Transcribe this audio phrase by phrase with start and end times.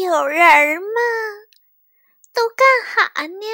[0.00, 1.00] 有人吗？
[2.32, 3.46] 都干哈呢？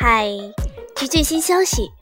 [0.00, 0.24] 嗨，
[0.98, 1.92] 据最新消息，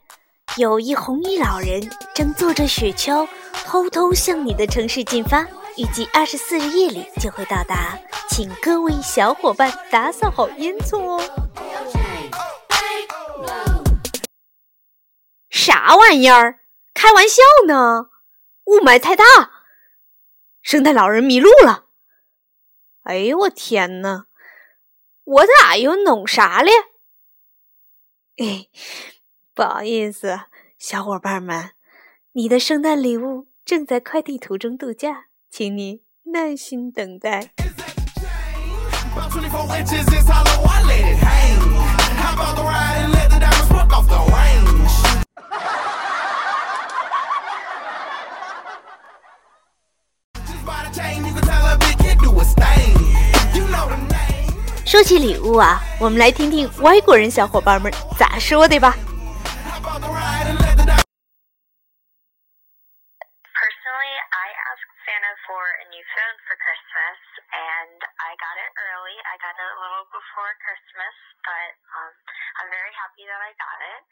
[0.57, 3.27] 有一红衣老人正坐着雪橇，
[3.63, 5.45] 偷偷向你的城市进发，
[5.77, 7.95] 预计二十四日夜里就会到达，
[8.27, 11.21] 请各位小伙伴打扫好烟囱哦。
[15.51, 16.61] 啥玩意儿？
[16.95, 18.07] 开玩笑呢？
[18.65, 19.23] 雾霾太大，
[20.63, 21.85] 圣诞老人迷路了。
[23.03, 24.25] 哎呦我天呐，
[25.23, 26.71] 我咋又弄啥了？
[28.37, 28.67] 哎，
[29.55, 30.41] 不好意思，
[30.77, 31.71] 小伙伴们，
[32.33, 37.51] 你的圣诞礼物正在快递途中度假，请你耐心等待。
[55.06, 58.92] 说起礼物啊，我们来听听外国人小伙伴们咋说的吧。
[63.56, 67.18] Personally, I asked Santa for a new phone for Christmas,
[67.56, 69.16] and I got it early.
[69.32, 72.12] I got it a little before Christmas, but um,
[72.60, 74.02] I'm very happy that I got it.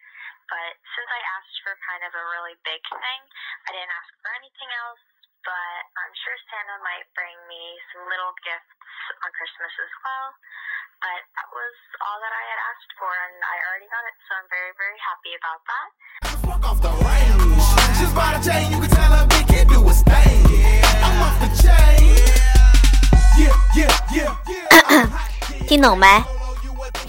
[0.49, 3.21] But since I asked for kind of a really big thing,
[3.69, 5.03] I didn't ask for anything else.
[5.41, 8.77] But I'm sure Santa might bring me some little gifts
[9.25, 10.37] on Christmas as well.
[11.02, 14.32] But that was all that I had asked for, and I already got it, so
[14.38, 15.88] I'm very, very happy about that.
[16.26, 17.66] just walk off the rails
[18.00, 20.82] just by the chain you could tell that we can't do a stay here
[23.38, 24.32] yeah yeah yeah
[24.90, 25.08] yeah
[25.68, 26.24] 听懂没？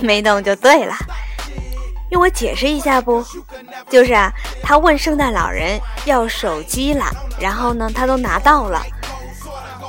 [0.01, 0.95] 没懂就对了。
[2.11, 3.25] 用我解释一下不？
[3.89, 7.05] 就是啊，他问圣诞老人要手机了，
[7.39, 8.83] 然后呢，他都拿到了，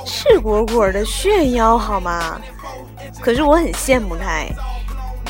[0.04, 2.40] 赤果果的炫耀好吗？
[3.20, 4.48] 可是我很羡慕他哎，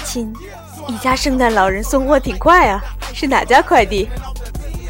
[0.04, 0.32] 亲，
[0.86, 2.80] 你家圣诞老人送货挺快啊，
[3.14, 4.08] 是哪家快递？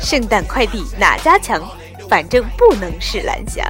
[0.01, 1.63] 圣诞快递哪家强？
[2.09, 3.65] 反正不能是蓝翔。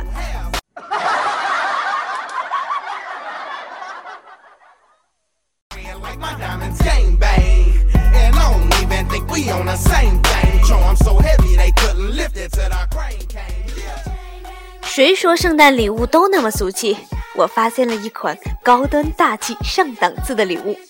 [14.83, 16.97] 谁说圣诞礼物都那么俗气？
[17.37, 18.37] 我发现了一款
[18.69, 20.77] 高端大气上档次的礼物——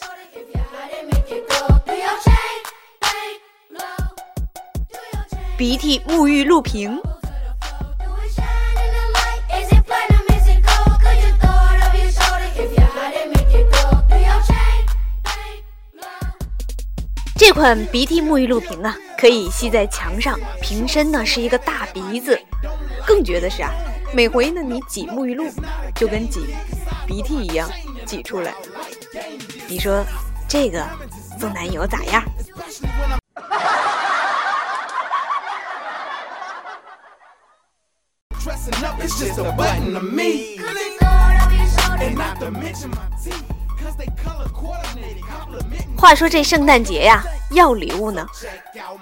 [5.56, 7.00] 鼻涕沐浴露瓶。
[17.36, 22.36] 这款鼻涕沐浴露瓶啊，可以吸在墙上，瓶身呢是一个大鼻子。
[23.06, 23.70] 更绝的是啊！
[24.12, 25.44] 每回呢，你挤沐浴露
[25.94, 26.40] 就跟挤
[27.08, 27.68] 鼻涕一样
[28.04, 28.52] 挤出来。
[29.66, 30.04] 你说
[30.46, 30.84] 这个
[31.40, 32.22] 送男友咋样？
[45.96, 48.26] 话说这圣诞节呀，要礼物呢，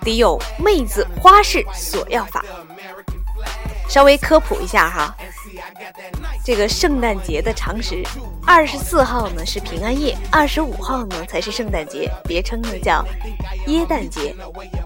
[0.01, 2.45] 得有妹子花式索要法。
[3.89, 5.17] 稍微科普一下哈，
[6.45, 8.03] 这个圣诞节的常识，
[8.45, 13.05] 二十四号呢是平安夜，二十五号呢才是圣诞节，别称呢叫
[13.67, 14.35] 耶诞节，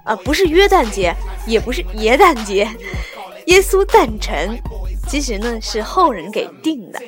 [0.04, 1.14] 啊不是约旦节，
[1.46, 2.68] 也不是耶诞节，
[3.46, 4.56] 耶稣诞辰，
[5.08, 7.00] 其实呢是后人给定的。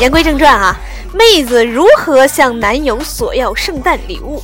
[0.00, 0.76] 言归正传啊，
[1.12, 4.42] 妹子如何向男友索要圣诞礼物？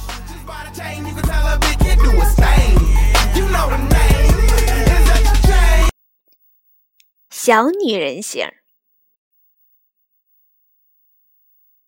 [7.43, 8.53] 小女人型。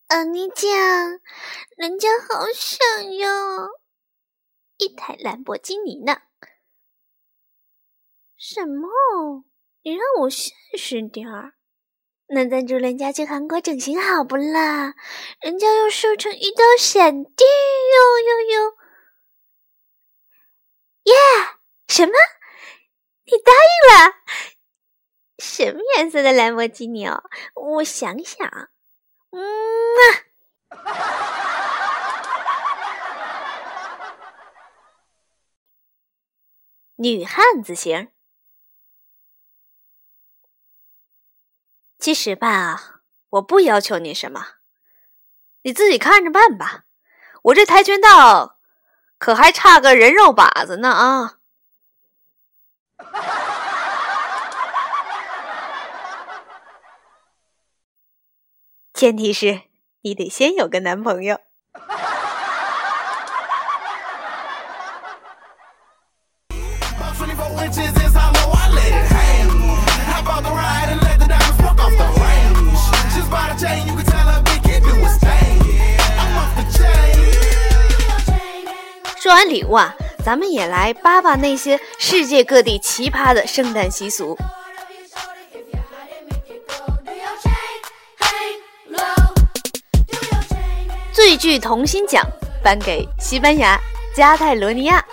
[0.06, 1.20] 阿妮酱，
[1.76, 3.68] 人家好想要
[4.78, 6.22] 一台兰博基尼呢。
[8.38, 9.44] 什么？
[9.82, 11.52] 你让我现实点儿。
[12.28, 14.94] 那赞助人家去韩国整形好不啦？
[15.42, 17.46] 人家要瘦成一道闪电
[17.92, 18.76] 哟哟哟！
[21.02, 21.12] 耶？
[21.88, 22.14] 什么？
[23.26, 24.14] 你答应了？
[25.42, 27.24] 什么颜色的兰博基尼哦？
[27.54, 28.48] 我想想，
[29.32, 29.42] 嗯
[29.98, 30.22] 啊。
[36.94, 38.12] 女汉子型。
[41.98, 43.00] 其实吧，
[43.30, 44.46] 我不要求你什么，
[45.62, 46.84] 你自己看着办吧。
[47.42, 48.60] 我这跆拳道
[49.18, 51.40] 可还差个人肉靶子呢啊！
[59.02, 59.62] 前提是
[60.02, 61.36] 你得先有个男朋友。
[79.18, 79.92] 说完礼物啊，
[80.24, 84.38] 咱们也来扒扒那些世界各地奇葩的圣诞习俗。
[91.12, 92.26] 最具童心奖
[92.62, 93.78] 颁给西班牙
[94.16, 95.04] 加泰罗尼亚。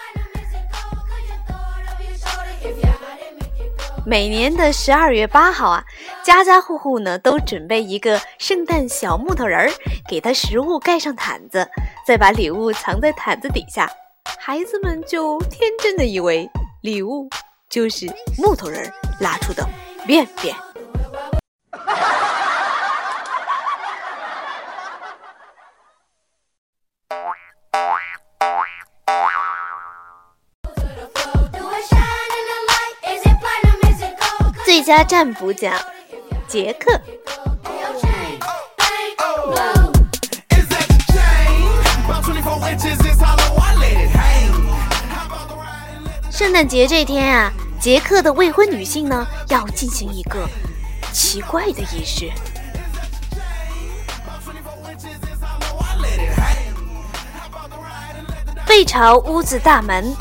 [4.06, 5.84] 每年的十二月八号啊，
[6.24, 9.72] 家家户户呢都准备一个圣诞小木头人儿，
[10.08, 11.70] 给他食物，盖上毯子，
[12.08, 13.90] 再把礼物藏在毯子底下。
[14.40, 16.50] 孩子们就天真的以为
[16.82, 17.30] 礼物
[17.70, 18.08] 就是
[18.38, 19.68] 木头人拉出的
[20.08, 20.56] 便便。
[34.80, 35.78] 最佳占卜奖，
[36.48, 36.90] 杰克。
[46.32, 50.48] 圣诞节这天啊，杰克的未婚女性呢要进行一个
[51.12, 52.32] 奇怪的仪式，
[58.66, 60.16] 背朝屋子大门，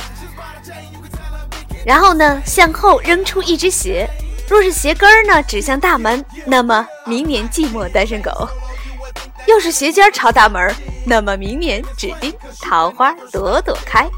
[1.87, 4.11] 然后呢向后扔出一只鞋，
[4.49, 8.31] 若是鞋跟儿呢指向大门，那么明年寂寞单身狗；
[9.47, 10.75] 要是鞋尖朝大门，
[11.05, 14.09] 那么明年指定桃花朵朵开。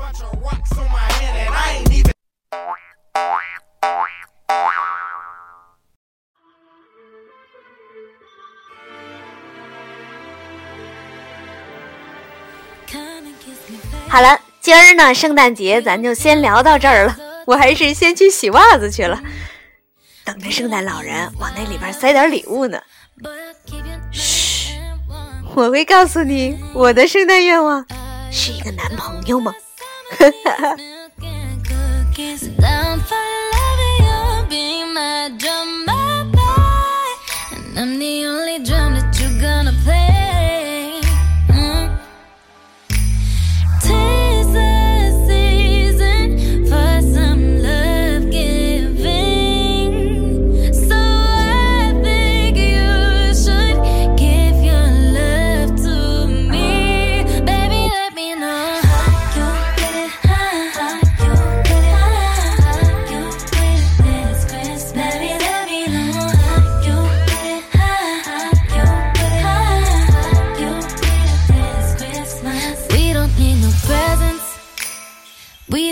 [14.09, 17.17] 好了，今儿呢，圣诞节咱就先聊到这儿了。
[17.47, 19.21] 我还是先去洗袜子去了，
[20.25, 22.81] 等着圣诞老人往那里边塞点礼物呢。
[24.12, 24.75] 嘘，
[25.55, 27.84] 我会告诉你，我的圣诞愿望
[28.31, 29.52] 是一个男朋友吗？
[30.19, 30.31] 哈
[30.61, 30.76] 哈。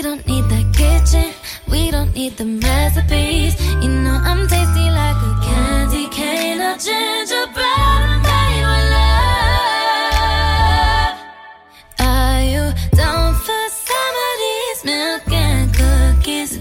[0.09, 1.31] don't need the kitchen,
[1.69, 3.55] we don't need the masterpiece.
[3.83, 9.19] You know I'm tasty like a candy cane, a gingerbread made with love.
[11.99, 16.57] Are you down for some of these milk and cookies?